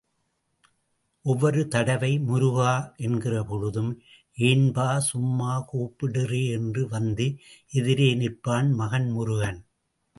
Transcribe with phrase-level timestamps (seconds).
[1.25, 2.71] ஒவ்வொரு தடவை முருகா
[2.97, 3.91] என்கிறபொழுதும்,
[4.37, 7.27] ஏன்பா சும்மா கூப்புடுறெ என்று வந்து
[7.71, 9.61] எதிரே நிற்பான் மகன் முருகன்.